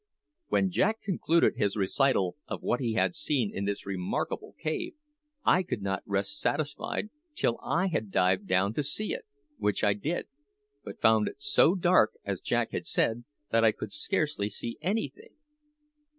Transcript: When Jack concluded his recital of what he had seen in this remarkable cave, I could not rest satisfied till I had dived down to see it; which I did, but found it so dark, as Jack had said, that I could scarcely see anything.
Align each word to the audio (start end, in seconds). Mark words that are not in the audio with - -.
When 0.47 0.71
Jack 0.71 1.03
concluded 1.03 1.57
his 1.57 1.75
recital 1.75 2.35
of 2.47 2.63
what 2.63 2.79
he 2.79 2.93
had 2.93 3.13
seen 3.13 3.55
in 3.55 3.65
this 3.65 3.85
remarkable 3.85 4.55
cave, 4.59 4.95
I 5.45 5.61
could 5.61 5.83
not 5.83 6.01
rest 6.07 6.39
satisfied 6.39 7.11
till 7.35 7.59
I 7.61 7.85
had 7.85 8.09
dived 8.09 8.47
down 8.47 8.73
to 8.73 8.83
see 8.83 9.13
it; 9.13 9.25
which 9.59 9.83
I 9.83 9.93
did, 9.93 10.27
but 10.83 10.99
found 11.01 11.27
it 11.27 11.35
so 11.37 11.75
dark, 11.75 12.13
as 12.25 12.41
Jack 12.41 12.71
had 12.71 12.87
said, 12.87 13.25
that 13.51 13.63
I 13.63 13.71
could 13.71 13.93
scarcely 13.93 14.49
see 14.49 14.79
anything. 14.81 15.35